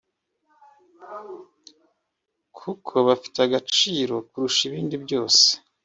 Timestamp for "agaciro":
3.47-4.15